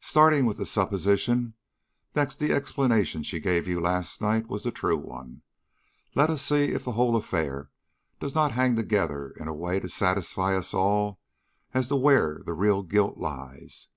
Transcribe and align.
Starting 0.00 0.46
with 0.46 0.56
the 0.56 0.64
supposition 0.64 1.52
that 2.14 2.30
the 2.38 2.50
explanation 2.50 3.22
she 3.22 3.38
gave 3.38 3.68
you 3.68 3.78
last 3.78 4.22
night 4.22 4.48
was 4.48 4.62
the 4.62 4.70
true 4.70 4.96
one, 4.96 5.42
let 6.14 6.30
us 6.30 6.40
see 6.40 6.70
if 6.72 6.82
the 6.82 6.92
whole 6.92 7.14
affair 7.14 7.70
does 8.18 8.34
not 8.34 8.52
hang 8.52 8.74
together 8.74 9.34
in 9.38 9.48
a 9.48 9.52
way 9.54 9.78
to 9.78 9.86
satisfy 9.90 10.56
us 10.56 10.72
all 10.72 11.20
as 11.74 11.88
to 11.88 11.96
where 11.96 12.40
the 12.46 12.54
real 12.54 12.82
guilt 12.82 13.18
lies. 13.18 13.88